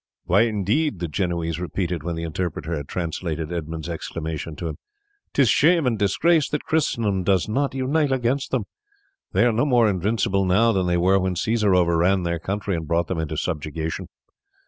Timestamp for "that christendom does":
6.49-7.47